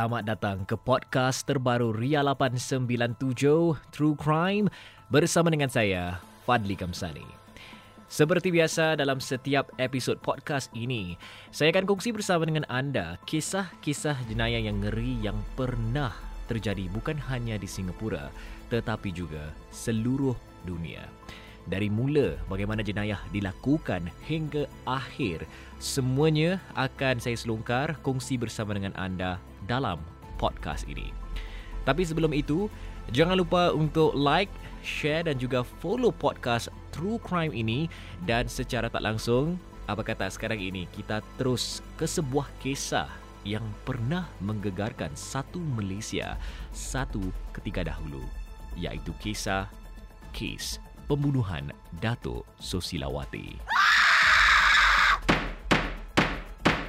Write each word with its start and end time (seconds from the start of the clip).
Selamat 0.00 0.24
datang 0.24 0.64
ke 0.64 0.80
podcast 0.80 1.44
terbaru 1.44 1.92
Ria 1.92 2.24
897 2.24 3.20
True 3.92 4.16
Crime 4.16 4.72
bersama 5.12 5.52
dengan 5.52 5.68
saya 5.68 6.24
Fadli 6.48 6.72
Kamsani. 6.72 7.28
Seperti 8.08 8.48
biasa 8.48 8.96
dalam 8.96 9.20
setiap 9.20 9.68
episod 9.76 10.16
podcast 10.24 10.72
ini, 10.72 11.20
saya 11.52 11.68
akan 11.68 11.84
kongsi 11.84 12.16
bersama 12.16 12.48
dengan 12.48 12.64
anda 12.72 13.20
kisah-kisah 13.28 14.24
jenayah 14.24 14.72
yang 14.72 14.80
ngeri 14.80 15.20
yang 15.20 15.36
pernah 15.52 16.16
terjadi 16.48 16.88
bukan 16.88 17.20
hanya 17.28 17.60
di 17.60 17.68
Singapura 17.68 18.32
tetapi 18.72 19.12
juga 19.12 19.52
seluruh 19.68 20.32
dunia. 20.64 21.04
Dari 21.68 21.92
mula 21.92 22.40
bagaimana 22.48 22.80
jenayah 22.80 23.20
dilakukan 23.36 24.08
hingga 24.24 24.64
akhir, 24.88 25.44
semuanya 25.76 26.56
akan 26.72 27.20
saya 27.20 27.36
selongkar 27.36 28.00
kongsi 28.00 28.40
bersama 28.40 28.72
dengan 28.72 28.96
anda 28.96 29.36
dalam 29.70 30.02
podcast 30.34 30.82
ini. 30.90 31.14
Tapi 31.86 32.02
sebelum 32.02 32.34
itu, 32.34 32.66
jangan 33.14 33.38
lupa 33.38 33.70
untuk 33.70 34.10
like, 34.18 34.50
share 34.82 35.30
dan 35.30 35.38
juga 35.38 35.62
follow 35.78 36.10
podcast 36.10 36.66
True 36.90 37.22
Crime 37.22 37.54
ini 37.54 37.86
dan 38.26 38.50
secara 38.50 38.90
tak 38.90 39.06
langsung, 39.06 39.54
apa 39.86 40.02
kata 40.02 40.26
sekarang 40.28 40.58
ini 40.58 40.90
kita 40.90 41.22
terus 41.38 41.80
ke 41.94 42.04
sebuah 42.04 42.50
kisah 42.58 43.08
yang 43.46 43.64
pernah 43.88 44.28
menggegarkan 44.44 45.14
satu 45.16 45.62
Malaysia 45.78 46.36
satu 46.74 47.32
ketika 47.56 47.86
dahulu, 47.86 48.20
iaitu 48.76 49.14
kisah 49.22 49.70
Case 50.30 50.78
pembunuhan 51.10 51.74
Datuk 51.98 52.46
Sosilawati. 52.62 53.69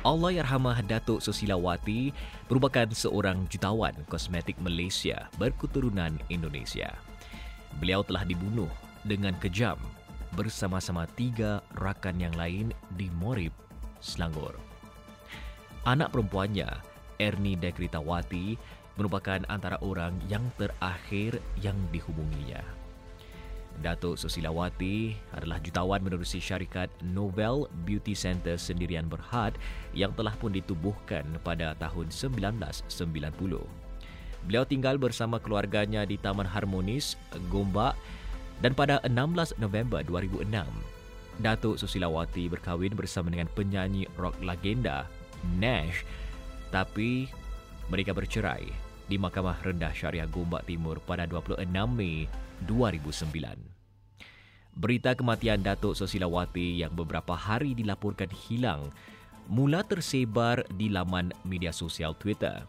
Allahyarhamah 0.01 0.81
Datuk 0.89 1.21
Sosilawati 1.21 2.09
merupakan 2.49 2.89
seorang 2.89 3.45
jutawan 3.53 3.93
kosmetik 4.09 4.57
Malaysia 4.57 5.29
berketurunan 5.37 6.17
Indonesia. 6.25 6.89
Beliau 7.77 8.01
telah 8.01 8.25
dibunuh 8.25 8.65
dengan 9.05 9.37
kejam 9.37 9.77
bersama-sama 10.33 11.05
tiga 11.13 11.61
rakan 11.77 12.17
yang 12.17 12.33
lain 12.33 12.73
di 12.97 13.13
Morib, 13.13 13.53
Selangor. 14.01 14.57
Anak 15.85 16.09
perempuannya, 16.09 16.69
Ernie 17.21 17.61
Dekritawati, 17.61 18.57
merupakan 18.97 19.45
antara 19.53 19.77
orang 19.85 20.17
yang 20.25 20.49
terakhir 20.57 21.37
yang 21.61 21.77
dihubunginya. 21.93 22.80
Datuk 23.79 24.19
Susilawati 24.19 25.15
adalah 25.31 25.63
jutawan 25.63 26.03
menerusi 26.03 26.43
syarikat 26.43 26.91
Novel 26.99 27.71
Beauty 27.87 28.11
Center 28.11 28.59
Sendirian 28.59 29.07
Berhad 29.07 29.55
yang 29.95 30.11
telah 30.11 30.35
pun 30.35 30.51
ditubuhkan 30.51 31.23
pada 31.41 31.71
tahun 31.79 32.11
1990. 32.11 32.91
Beliau 34.43 34.65
tinggal 34.67 34.99
bersama 34.99 35.39
keluarganya 35.39 36.03
di 36.03 36.19
Taman 36.19 36.49
Harmonis, 36.49 37.15
Gombak 37.47 37.95
dan 38.59 38.75
pada 38.75 38.99
16 39.07 39.57
November 39.57 40.03
2006, 40.03 40.67
Datuk 41.39 41.79
Susilawati 41.79 42.51
berkahwin 42.51 42.93
bersama 42.93 43.31
dengan 43.31 43.47
penyanyi 43.55 44.05
rock 44.19 44.35
legenda 44.43 45.07
Nash 45.57 46.05
tapi 46.69 47.27
mereka 47.91 48.15
bercerai 48.15 48.91
di 49.11 49.19
Mahkamah 49.19 49.59
Rendah 49.59 49.91
Syariah 49.91 50.29
Gombak 50.29 50.63
Timur 50.63 51.03
pada 51.03 51.27
26 51.27 51.67
Mei 51.91 52.31
2009. 52.63 53.70
Berita 54.71 55.11
kematian 55.11 55.59
Datuk 55.59 55.99
Sosilawati 55.99 56.79
yang 56.79 56.95
beberapa 56.95 57.35
hari 57.35 57.75
dilaporkan 57.75 58.31
hilang 58.31 58.87
mula 59.51 59.83
tersebar 59.83 60.63
di 60.79 60.87
laman 60.87 61.35
media 61.43 61.75
sosial 61.75 62.15
Twitter. 62.15 62.63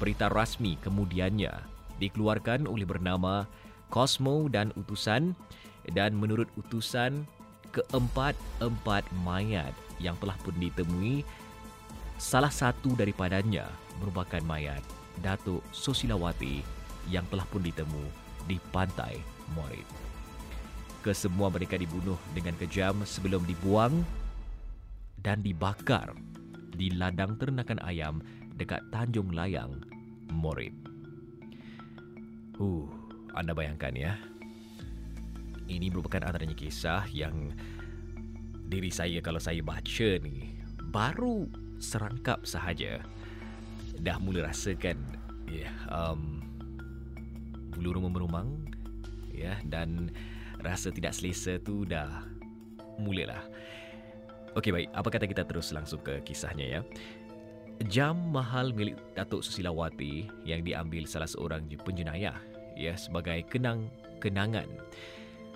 Berita 0.00 0.32
rasmi 0.32 0.80
kemudiannya 0.80 1.52
dikeluarkan 2.00 2.64
oleh 2.64 2.88
bernama 2.88 3.44
Cosmo 3.92 4.48
dan 4.48 4.72
Utusan 4.72 5.36
dan 5.92 6.16
menurut 6.16 6.48
Utusan 6.56 7.28
keempat-empat 7.76 9.04
mayat 9.20 9.76
yang 10.00 10.16
telah 10.24 10.36
pun 10.40 10.56
ditemui 10.56 11.28
salah 12.16 12.50
satu 12.50 12.96
daripadanya 12.96 13.68
merupakan 14.00 14.40
mayat 14.48 14.80
Datuk 15.20 15.60
Sosilawati 15.76 16.64
yang 17.12 17.28
telah 17.28 17.44
pun 17.52 17.60
ditemu 17.60 18.04
di 18.48 18.56
pantai 18.72 19.20
Morit 19.52 19.84
kesemua 21.02 21.48
mereka 21.48 21.78
dibunuh 21.78 22.18
dengan 22.34 22.54
kejam 22.58 23.06
sebelum 23.06 23.46
dibuang 23.46 24.02
dan 25.22 25.42
dibakar 25.42 26.14
di 26.74 26.94
ladang 26.94 27.34
ternakan 27.38 27.82
ayam 27.82 28.22
dekat 28.54 28.82
Tanjung 28.90 29.34
Layang, 29.34 29.82
Morit. 30.30 30.74
Uh, 32.58 32.86
anda 33.34 33.54
bayangkan 33.54 33.94
ya. 33.94 34.12
Ini 35.68 35.92
merupakan 35.92 36.24
antaranya 36.24 36.56
kisah 36.56 37.06
yang 37.12 37.54
diri 38.68 38.92
saya 38.92 39.22
kalau 39.24 39.40
saya 39.40 39.64
baca 39.64 40.08
ni 40.20 40.58
baru 40.92 41.48
serangkap 41.80 42.44
sahaja 42.44 43.00
dah 44.00 44.16
mula 44.20 44.44
rasakan 44.48 44.98
ya 45.48 45.68
yeah, 45.68 45.72
um, 45.88 46.44
bulu 47.72 47.96
rumah 47.96 48.12
merumang 48.12 48.48
ya 49.32 49.54
yeah, 49.54 49.58
dan 49.64 50.12
rasa 50.62 50.90
tidak 50.90 51.14
selesa 51.14 51.58
tu 51.62 51.86
dah 51.86 52.26
mulalah. 52.98 53.46
Okey 54.58 54.74
baik, 54.74 54.88
apa 54.90 55.08
kata 55.12 55.26
kita 55.30 55.42
terus 55.46 55.70
langsung 55.70 56.02
ke 56.02 56.18
kisahnya 56.26 56.66
ya. 56.66 56.80
Jam 57.86 58.18
mahal 58.34 58.74
milik 58.74 58.98
Datuk 59.14 59.46
Susilawati 59.46 60.26
yang 60.42 60.66
diambil 60.66 61.06
salah 61.06 61.30
seorang 61.30 61.62
penjenayah 61.86 62.34
ya 62.74 62.98
sebagai 62.98 63.46
kenang 63.46 63.86
kenangan. 64.18 64.66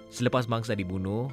Selepas 0.06 0.46
mangsa 0.46 0.78
dibunuh 0.78 1.26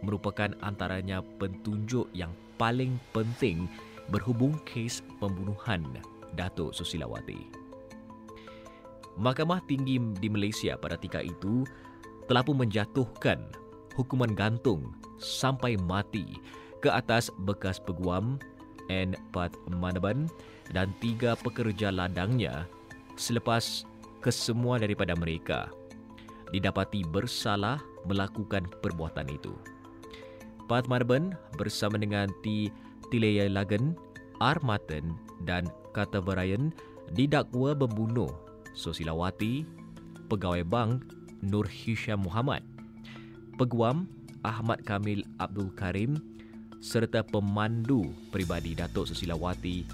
merupakan 0.00 0.48
antaranya 0.64 1.20
petunjuk 1.36 2.08
yang 2.16 2.32
paling 2.56 2.96
penting 3.12 3.68
berhubung 4.08 4.56
kes 4.64 5.04
pembunuhan 5.20 5.84
Datuk 6.32 6.72
Susilawati. 6.72 7.60
Mahkamah 9.20 9.60
Tinggi 9.68 10.00
di 10.16 10.28
Malaysia 10.32 10.80
pada 10.80 10.96
ketika 10.96 11.20
itu 11.20 11.68
telah 12.30 12.46
pun 12.46 12.62
menjatuhkan 12.62 13.42
hukuman 13.98 14.30
gantung 14.38 14.94
sampai 15.18 15.74
mati 15.74 16.38
ke 16.78 16.86
atas 16.86 17.26
bekas 17.42 17.82
peguam 17.82 18.38
N. 18.86 19.18
Pat 19.34 19.50
Manaban 19.66 20.30
dan 20.70 20.94
tiga 21.02 21.34
pekerja 21.34 21.90
ladangnya 21.90 22.70
selepas 23.18 23.82
kesemua 24.22 24.78
daripada 24.78 25.18
mereka 25.18 25.74
didapati 26.54 27.02
bersalah 27.02 27.82
melakukan 28.06 28.62
perbuatan 28.78 29.26
itu. 29.26 29.50
Pat 30.70 30.86
Manaban 30.86 31.34
bersama 31.58 31.98
dengan 31.98 32.30
T. 32.46 32.70
Tilea 33.10 33.50
Lagan, 33.50 33.98
R. 34.38 34.58
Martin 34.62 35.18
dan 35.42 35.66
Kata 35.90 36.22
Barayan 36.22 36.70
didakwa 37.10 37.74
membunuh 37.74 38.30
Sosilawati, 38.70 39.66
pegawai 40.30 40.62
bank 40.62 41.02
Nur 41.40 41.64
Hisham 41.68 42.24
Muhammad, 42.24 42.64
Peguam 43.56 44.08
Ahmad 44.40 44.80
Kamil 44.84 45.24
Abdul 45.36 45.72
Karim 45.76 46.16
serta 46.80 47.20
pemandu 47.20 48.08
peribadi 48.32 48.72
Datuk 48.72 49.12
Susilawati 49.12 49.84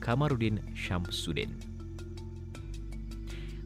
Kamarudin 0.00 0.60
Syamsuddin. 0.76 1.48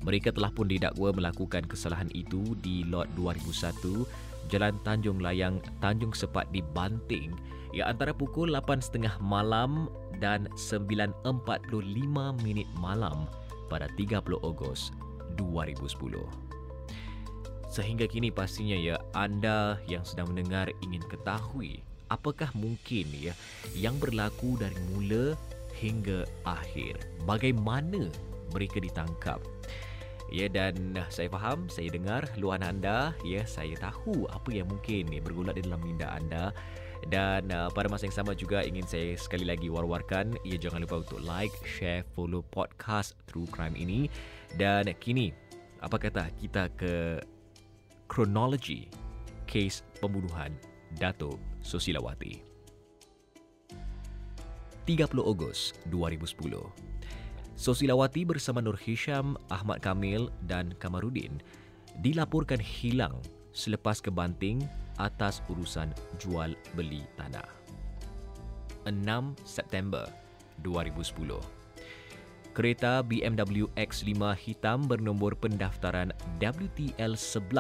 Mereka 0.07 0.31
telah 0.31 0.55
pun 0.55 0.71
didakwa 0.71 1.11
melakukan 1.11 1.67
kesalahan 1.67 2.07
itu 2.15 2.55
di 2.63 2.87
Lot 2.87 3.11
2001 3.19 4.07
Jalan 4.49 4.79
Tanjung 4.87 5.19
Layang, 5.21 5.61
Tanjung 5.83 6.15
Sepat 6.15 6.49
di 6.55 6.63
Banting 6.63 7.35
yang 7.77 7.93
antara 7.93 8.17
pukul 8.17 8.55
8.30 8.57 9.21
malam 9.21 9.93
dan 10.23 10.49
9.45 10.57 11.69
minit 12.41 12.69
malam 12.81 13.29
pada 13.69 13.91
30 13.99 14.25
Ogos 14.41 14.95
2010. 15.37 16.48
Sehingga 17.69 18.09
kini 18.09 18.33
pastinya 18.33 18.75
ya 18.75 18.97
anda 19.13 19.77
yang 19.85 20.03
sedang 20.03 20.33
mendengar 20.33 20.73
ingin 20.81 21.05
ketahui 21.05 21.85
apakah 22.09 22.49
mungkin 22.57 23.05
ya 23.13 23.37
yang 23.77 23.97
berlaku 24.01 24.57
dari 24.57 24.77
mula 24.93 25.37
hingga 25.79 26.27
akhir. 26.43 26.99
Bagaimana 27.29 28.11
mereka 28.51 28.83
ditangkap? 28.83 29.39
Ya 30.29 30.45
dan 30.45 30.93
saya 31.09 31.33
faham, 31.33 31.73
saya 31.73 31.89
dengar 31.89 32.29
luahan 32.37 32.61
anda, 32.61 33.17
ya 33.25 33.49
saya 33.49 33.73
tahu 33.81 34.29
apa 34.29 34.53
yang 34.53 34.69
mungkin 34.69 35.09
ya, 35.09 35.25
bergulat 35.25 35.57
di 35.57 35.65
dalam 35.65 35.81
minda 35.81 36.13
anda 36.13 36.53
dan 37.09 37.49
uh, 37.55 37.71
pada 37.71 37.87
masa 37.87 38.11
yang 38.11 38.17
sama 38.19 38.35
juga 38.35 38.67
ingin 38.67 38.83
saya 38.85 39.15
sekali 39.15 39.47
lagi 39.47 39.71
war-warkan 39.71 40.35
ya 40.43 40.59
jangan 40.59 40.83
lupa 40.83 41.01
untuk 41.01 41.23
like, 41.23 41.55
share, 41.63 42.03
follow 42.13 42.43
podcast 42.51 43.15
True 43.31 43.47
Crime 43.49 43.79
ini 43.79 44.11
dan 44.59 44.91
kini 44.99 45.31
apa 45.79 45.95
kata 45.95 46.35
kita 46.43 46.75
ke 46.75 47.23
kronologi 48.09 48.89
kes 49.45 49.85
pembunuhan 50.01 50.57
Dato 50.97 51.37
Susilawati. 51.61 52.41
30 54.89 55.21
Ogos 55.21 55.77
2010. 55.93 56.57
Sosilawati 57.53 58.25
bersama 58.25 58.65
Nur 58.65 58.81
Hisham, 58.81 59.37
Ahmad 59.53 59.85
Kamil 59.85 60.33
dan 60.49 60.73
Kamarudin 60.81 61.45
dilaporkan 62.01 62.57
hilang 62.57 63.21
selepas 63.53 64.01
kebanting 64.01 64.65
atas 64.97 65.45
urusan 65.53 65.93
jual 66.17 66.57
beli 66.73 67.05
tanah. 67.21 67.45
6 68.89 69.37
September 69.45 70.09
2010. 70.65 71.58
Kereta 72.59 73.07
BMW 73.07 73.71
X5 73.79 74.19
hitam 74.35 74.83
bernombor 74.91 75.39
pendaftaran 75.39 76.11
WTL 76.43 77.15
11 77.15 77.55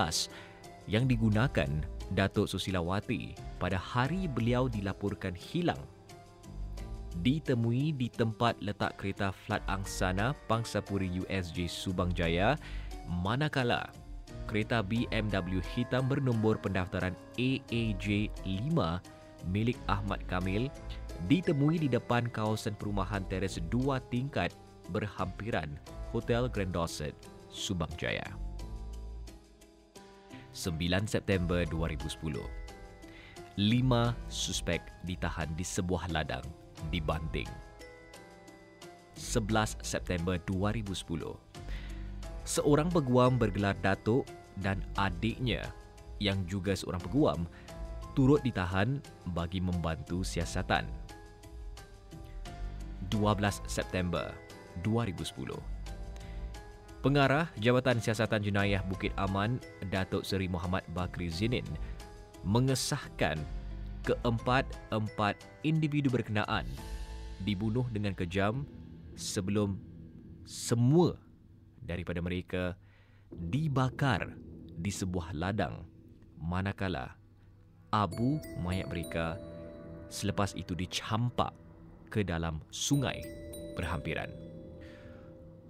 yang 0.91 1.07
digunakan 1.07 1.71
Datuk 2.19 2.51
Susilawati 2.51 3.39
pada 3.63 3.79
hari 3.79 4.27
beliau 4.27 4.67
dilaporkan 4.67 5.39
hilang. 5.39 5.79
Ditemui 7.23 7.95
di 7.95 8.11
tempat 8.11 8.59
letak 8.59 8.99
kereta 8.99 9.31
Flat 9.31 9.63
Angsana 9.71 10.35
Pangsapuri 10.51 11.07
USJ 11.23 11.71
Subang 11.71 12.11
Jaya 12.11 12.59
manakala 13.07 13.95
kereta 14.51 14.83
BMW 14.83 15.63
hitam 15.79 16.11
bernombor 16.11 16.59
pendaftaran 16.59 17.15
AAJ5 17.39 18.75
milik 19.47 19.79
Ahmad 19.87 20.27
Kamil 20.27 20.67
ditemui 21.31 21.79
di 21.79 21.87
depan 21.87 22.27
kawasan 22.27 22.75
perumahan 22.75 23.23
teres 23.31 23.63
dua 23.71 24.03
tingkat 24.11 24.51
berhampiran 24.91 25.77
Hotel 26.11 26.49
Grand 26.49 26.73
Dorset, 26.73 27.15
Subang 27.53 27.93
Jaya. 28.01 28.25
9 30.57 30.75
September 31.07 31.63
2010. 31.69 32.41
Lima 33.59 34.15
suspek 34.27 34.83
ditahan 35.07 35.51
di 35.55 35.63
sebuah 35.63 36.11
ladang 36.11 36.45
dibanting. 36.91 37.47
11 39.15 39.79
September 39.83 40.39
2010. 40.47 40.95
Seorang 42.47 42.89
peguam 42.89 43.37
bergelar 43.37 43.77
Datuk 43.83 44.25
dan 44.63 44.81
adiknya 44.97 45.67
yang 46.19 46.43
juga 46.47 46.75
seorang 46.75 47.03
peguam 47.03 47.41
turut 48.19 48.43
ditahan 48.43 48.99
bagi 49.31 49.63
membantu 49.63 50.27
siasatan. 50.27 50.87
12 53.11 53.63
September 53.71 54.35
2010. 54.83 55.55
Pengarah 56.99 57.47
Jabatan 57.63 58.03
Siasatan 58.03 58.43
Jenayah 58.43 58.83
Bukit 58.83 59.15
Aman, 59.15 59.63
Datuk 59.87 60.27
Seri 60.27 60.51
Muhammad 60.51 60.83
Bakri 60.93 61.31
Zinin, 61.31 61.67
mengesahkan 62.43 63.39
keempat-empat 64.03 65.39
individu 65.63 66.11
berkenaan 66.11 66.67
dibunuh 67.47 67.87
dengan 67.95 68.19
kejam 68.19 68.67
sebelum 69.15 69.79
semua 70.43 71.15
daripada 71.79 72.19
mereka 72.19 72.75
dibakar 73.31 74.33
di 74.79 74.89
sebuah 74.89 75.37
ladang 75.37 75.85
manakala 76.41 77.19
abu 77.93 78.41
mayat 78.63 78.89
mereka 78.89 79.37
selepas 80.09 80.57
itu 80.57 80.73
dicampak 80.73 81.53
ke 82.09 82.25
dalam 82.25 82.65
sungai 82.73 83.21
berhampiran. 83.77 84.48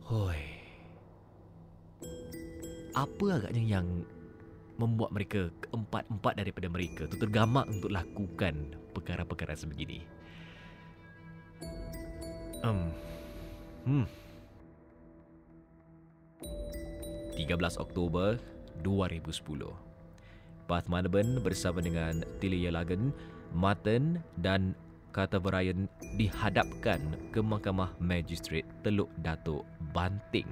Hoi. 0.09 0.41
Apa 2.97 3.27
agaknya 3.37 3.77
yang 3.77 4.09
membuat 4.81 5.13
mereka 5.13 5.53
keempat-empat 5.69 6.33
daripada 6.33 6.65
mereka 6.73 7.05
tu 7.13 7.21
tergamak 7.21 7.69
untuk 7.69 7.93
lakukan 7.93 8.73
perkara-perkara 8.97 9.53
sebegini. 9.53 10.09
Um, 12.65 12.89
hmm. 13.85 14.07
13 17.37 17.77
Oktober 17.77 18.41
2010. 18.81 19.29
Bath 20.65 20.89
Manaban 20.89 21.37
bersama 21.45 21.85
dengan 21.85 22.25
Tilia 22.41 22.73
Lagan, 22.73 23.13
Martin 23.53 24.25
dan 24.41 24.73
Kata 25.13 25.37
Brian 25.37 25.85
dihadapkan 26.17 27.01
ke 27.29 27.45
Mahkamah 27.45 27.93
Magistrate 28.01 28.69
Teluk 28.81 29.13
Datuk 29.21 29.69
Banting 29.93 30.49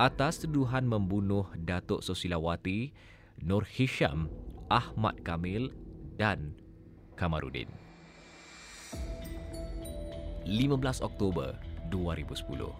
atas 0.00 0.40
tuduhan 0.40 0.88
membunuh 0.88 1.44
Datuk 1.60 2.00
Sosilawati 2.00 2.88
Nur 3.44 3.68
Hisham, 3.68 4.32
Ahmad 4.72 5.20
Kamil 5.24 5.72
dan 6.16 6.56
Kamarudin. 7.20 7.68
15 10.48 11.04
Oktober 11.04 11.56
2010. 11.92 12.72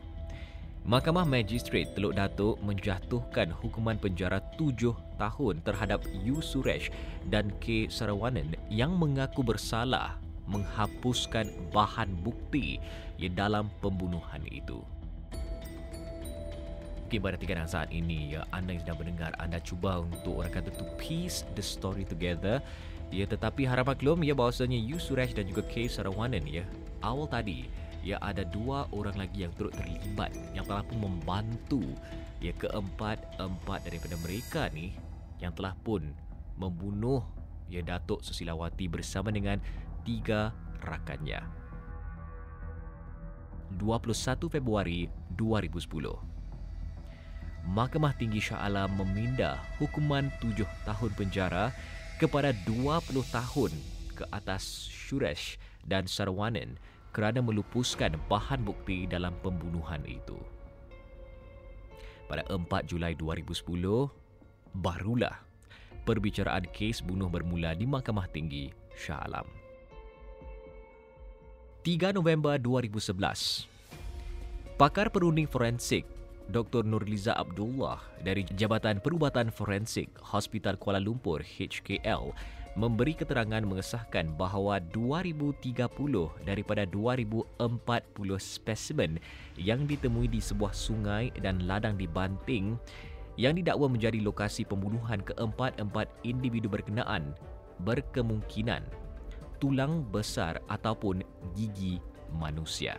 Mahkamah 0.81 1.29
Magistrate 1.29 1.93
Teluk 1.93 2.17
Datuk 2.17 2.57
menjatuhkan 2.65 3.53
hukuman 3.53 4.01
penjara 4.01 4.41
tujuh 4.57 4.97
tahun 5.21 5.61
terhadap 5.61 6.01
Yu 6.25 6.41
Suresh 6.41 6.89
dan 7.29 7.53
K. 7.61 7.85
Sarawanan 7.93 8.57
yang 8.73 8.97
mengaku 8.97 9.45
bersalah 9.45 10.17
menghapuskan 10.49 11.53
bahan 11.69 12.17
bukti 12.25 12.81
dalam 13.37 13.69
pembunuhan 13.85 14.41
itu 14.49 14.81
mungkin 17.11 17.27
pada 17.27 17.43
tingkatan 17.43 17.67
saat 17.67 17.91
ini 17.91 18.39
ya 18.39 18.47
anda 18.55 18.71
yang 18.71 18.87
sedang 18.87 19.03
mendengar 19.03 19.35
anda 19.43 19.59
cuba 19.59 19.99
untuk 19.99 20.47
orang 20.47 20.63
kata 20.63 20.71
to 20.71 20.87
piece 20.95 21.43
the 21.59 21.65
story 21.67 22.07
together. 22.07 22.63
Ya 23.11 23.27
tetapi 23.27 23.67
harap 23.67 23.91
maklum 23.91 24.23
ya 24.23 24.31
bahawasanya 24.31 24.79
Yu 24.79 24.95
Suresh 25.03 25.35
dan 25.35 25.51
juga 25.51 25.67
K 25.67 25.91
Sarawanan 25.91 26.47
ya 26.47 26.63
awal 27.03 27.27
tadi 27.27 27.67
ya 28.07 28.15
ada 28.23 28.47
dua 28.47 28.87
orang 28.95 29.19
lagi 29.19 29.43
yang 29.43 29.51
turut 29.59 29.75
terlibat 29.75 30.31
yang 30.55 30.63
telah 30.63 30.87
pun 30.87 31.03
membantu 31.03 31.83
ya 32.39 32.55
keempat-empat 32.55 33.91
daripada 33.91 34.15
mereka 34.23 34.71
ni 34.71 34.95
yang 35.43 35.51
telah 35.51 35.75
pun 35.83 36.07
membunuh 36.63 37.27
ya 37.67 37.83
Datuk 37.83 38.23
Susilawati 38.23 38.87
bersama 38.87 39.35
dengan 39.35 39.59
tiga 40.07 40.55
rakannya. 40.79 41.43
21 43.83 44.47
Februari 44.47 45.11
2010 45.35 46.30
Mahkamah 47.69 48.17
Tinggi 48.17 48.41
Shah 48.41 48.65
Alam 48.65 48.97
meminda 48.97 49.61
hukuman 49.77 50.33
tujuh 50.41 50.69
tahun 50.89 51.13
penjara 51.13 51.69
kepada 52.17 52.57
20 52.65 53.21
tahun 53.29 53.73
ke 54.17 54.25
atas 54.33 54.89
Shuresh 54.89 55.61
dan 55.85 56.09
Sarwanan 56.09 56.81
kerana 57.13 57.45
melupuskan 57.45 58.17
bahan 58.31 58.65
bukti 58.65 59.05
dalam 59.05 59.37
pembunuhan 59.45 60.01
itu. 60.09 60.39
Pada 62.31 62.47
4 62.47 62.63
Julai 62.87 63.19
2010, 63.19 63.67
barulah 64.79 65.43
perbicaraan 66.07 66.65
kes 66.71 67.03
bunuh 67.03 67.27
bermula 67.27 67.75
di 67.75 67.85
Mahkamah 67.85 68.31
Tinggi 68.31 68.71
Shah 68.95 69.21
Alam. 69.27 69.49
3 71.83 72.13
November 72.13 72.61
2011, 72.61 73.65
pakar 74.77 75.09
perunding 75.09 75.49
forensik 75.49 76.05
Dr. 76.51 76.83
Nurliza 76.83 77.39
Abdullah 77.39 78.03
dari 78.27 78.43
Jabatan 78.43 78.99
Perubatan 78.99 79.55
Forensik 79.55 80.11
Hospital 80.19 80.75
Kuala 80.75 80.99
Lumpur 80.99 81.39
HKL 81.47 82.35
memberi 82.75 83.15
keterangan 83.15 83.63
mengesahkan 83.63 84.35
bahawa 84.35 84.83
2030 84.91 85.87
daripada 86.43 86.83
2040 86.87 87.55
spesimen 88.39 89.23
yang 89.55 89.87
ditemui 89.87 90.27
di 90.27 90.43
sebuah 90.43 90.75
sungai 90.75 91.31
dan 91.39 91.67
ladang 91.71 91.95
di 91.95 92.11
Banting 92.11 92.75
yang 93.39 93.55
didakwa 93.55 93.87
menjadi 93.87 94.19
lokasi 94.19 94.67
pembunuhan 94.67 95.23
keempat-empat 95.23 96.11
individu 96.27 96.67
berkenaan 96.67 97.31
berkemungkinan 97.87 98.83
tulang 99.63 100.03
besar 100.11 100.59
ataupun 100.67 101.23
gigi 101.55 102.03
manusia. 102.35 102.99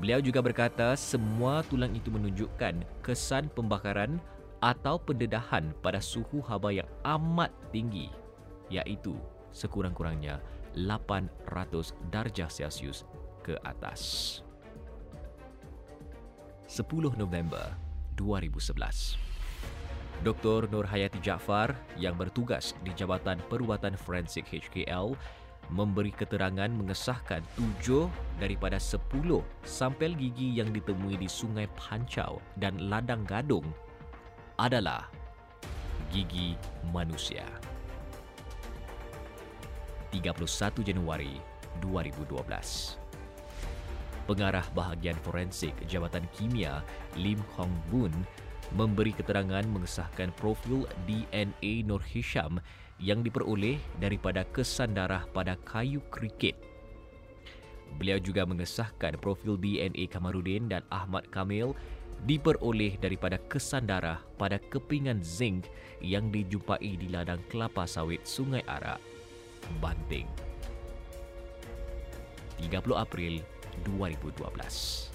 Beliau 0.00 0.22
juga 0.24 0.40
berkata 0.40 0.96
semua 0.96 1.60
tulang 1.66 1.92
itu 1.92 2.08
menunjukkan 2.08 2.80
kesan 3.04 3.52
pembakaran 3.52 4.22
atau 4.62 4.96
pendedahan 4.96 5.74
pada 5.82 5.98
suhu 5.98 6.38
haba 6.46 6.70
yang 6.70 6.88
amat 7.02 7.50
tinggi 7.74 8.08
iaitu 8.70 9.18
sekurang-kurangnya 9.50 10.40
800 10.72 11.92
darjah 12.08 12.48
Celsius 12.48 13.04
ke 13.44 13.58
atas. 13.66 14.40
10 16.70 16.88
November 17.20 17.76
2011 18.16 19.20
Dr. 20.22 20.70
Nur 20.70 20.86
Hayati 20.86 21.18
Jaafar 21.18 21.74
yang 21.98 22.14
bertugas 22.14 22.72
di 22.86 22.94
Jabatan 22.94 23.42
Perubatan 23.50 23.98
Forensik 23.98 24.46
HKL 24.48 25.18
memberi 25.72 26.12
keterangan 26.12 26.68
mengesahkan 26.68 27.40
tujuh 27.56 28.12
daripada 28.36 28.76
sepuluh 28.76 29.40
sampel 29.64 30.12
gigi 30.12 30.60
yang 30.60 30.68
ditemui 30.68 31.16
di 31.16 31.26
Sungai 31.26 31.64
Pancau 31.72 32.44
dan 32.60 32.76
Ladang 32.92 33.24
Gadung 33.24 33.64
adalah 34.60 35.08
gigi 36.12 36.54
manusia. 36.92 37.48
31 40.12 40.44
Januari 40.84 41.40
2012 41.80 42.36
Pengarah 44.28 44.68
Bahagian 44.76 45.16
Forensik 45.24 45.72
Jabatan 45.88 46.28
Kimia 46.36 46.84
Lim 47.16 47.40
Hong 47.56 47.72
Boon 47.88 48.12
memberi 48.76 49.16
keterangan 49.16 49.64
mengesahkan 49.64 50.32
profil 50.36 50.84
DNA 51.08 51.84
Nur 51.88 52.04
Hisham 52.04 52.60
yang 53.02 53.26
diperoleh 53.26 53.82
daripada 53.98 54.46
kesan 54.54 54.94
darah 54.94 55.26
pada 55.34 55.58
kayu 55.66 55.98
kriket. 56.14 56.54
Beliau 57.98 58.22
juga 58.22 58.46
mengesahkan 58.46 59.18
profil 59.18 59.58
DNA 59.58 60.06
Kamarudin 60.08 60.70
dan 60.70 60.86
Ahmad 60.88 61.26
Kamil 61.28 61.74
diperoleh 62.24 62.96
daripada 63.02 63.36
kesan 63.50 63.90
darah 63.90 64.22
pada 64.38 64.62
kepingan 64.70 65.18
zinc 65.20 65.66
yang 65.98 66.30
dijumpai 66.30 66.94
di 66.94 67.10
ladang 67.10 67.42
kelapa 67.50 67.84
sawit 67.84 68.22
Sungai 68.22 68.62
Arak, 68.70 69.02
Banting. 69.82 70.30
30 72.62 72.94
April 72.94 73.42
2012. 73.98 75.10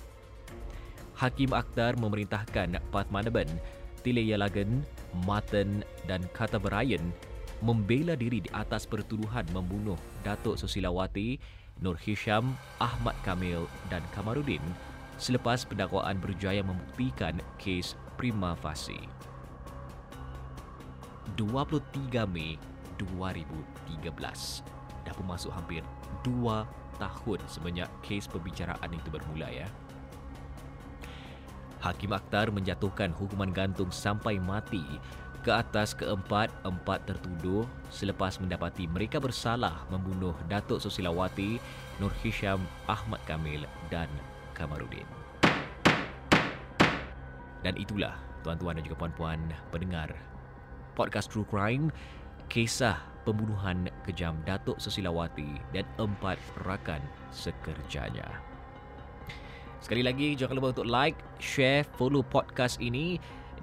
Hakim 1.18 1.50
Akhtar 1.56 1.96
memerintahkan 1.98 2.78
Pat 2.92 3.08
Manaban, 3.10 3.48
Tilea 4.04 4.38
Lagan, 4.38 4.84
Martin 5.26 5.82
dan 6.06 6.22
Kata 6.36 6.60
Berayan 6.62 7.10
membela 7.62 8.14
diri 8.14 8.44
di 8.46 8.50
atas 8.54 8.86
pertuduhan 8.86 9.46
membunuh 9.54 9.98
Datuk 10.22 10.60
Susilawati, 10.60 11.42
Nur 11.82 11.98
Hisham, 11.98 12.58
Ahmad 12.82 13.14
Kamil 13.22 13.66
dan 13.90 14.02
Kamarudin 14.14 14.62
selepas 15.18 15.66
pendakwaan 15.66 16.22
berjaya 16.22 16.62
membuktikan 16.62 17.42
kes 17.58 17.98
prima 18.18 18.54
facie. 18.58 19.02
23 21.38 22.26
Mei 22.30 22.58
2013 22.98 24.10
dah 25.06 25.14
pun 25.14 25.26
masuk 25.30 25.54
hampir 25.54 25.86
2 26.26 26.66
tahun 26.98 27.40
semenjak 27.46 27.90
kes 28.02 28.26
pembicaraan 28.26 28.90
itu 28.90 29.10
bermula 29.14 29.50
ya. 29.54 29.70
Hakim 31.78 32.10
Akhtar 32.10 32.50
menjatuhkan 32.50 33.14
hukuman 33.14 33.54
gantung 33.54 33.94
sampai 33.94 34.42
mati 34.42 34.82
ke 35.48 35.56
atas 35.56 35.96
keempat-empat 35.96 37.08
tertuduh 37.08 37.64
selepas 37.88 38.36
mendapati 38.44 38.84
mereka 38.84 39.16
bersalah 39.16 39.88
membunuh 39.88 40.36
Datuk 40.52 40.84
Susilawati, 40.84 41.56
Nur 42.04 42.12
Hisham, 42.20 42.68
Ahmad 42.84 43.24
Kamil 43.24 43.64
dan 43.88 44.12
Kamarudin. 44.52 45.08
Dan 47.64 47.80
itulah 47.80 48.20
tuan-tuan 48.44 48.76
dan 48.76 48.84
juga 48.84 49.08
puan-puan 49.08 49.40
pendengar 49.72 50.12
podcast 51.00 51.32
True 51.32 51.48
Crime 51.48 51.96
kisah 52.52 53.00
pembunuhan 53.24 53.88
kejam 54.04 54.36
Datuk 54.44 54.84
Susilawati 54.84 55.64
dan 55.72 55.88
empat 55.96 56.36
rakan 56.68 57.00
sekerjanya. 57.32 58.28
Sekali 59.80 60.04
lagi 60.04 60.36
jangan 60.36 60.60
lupa 60.60 60.76
untuk 60.76 60.92
like, 60.92 61.16
share, 61.40 61.88
follow 61.96 62.20
podcast 62.20 62.84
ini 62.84 63.16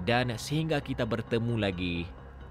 dan 0.03 0.35
sehingga 0.35 0.83
kita 0.83 1.07
bertemu 1.07 1.55
lagi. 1.55 2.09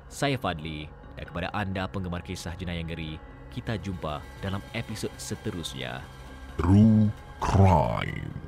Saya 0.09 0.39
Fadli 0.41 0.89
dan 1.19 1.25
kepada 1.29 1.49
anda 1.53 1.85
penggemar 1.91 2.25
kisah 2.25 2.55
jenayah 2.57 2.87
ngeri, 2.87 3.21
kita 3.53 3.77
jumpa 3.79 4.23
dalam 4.41 4.63
episod 4.73 5.11
seterusnya. 5.19 6.01
True 6.57 7.11
Crime 7.43 8.44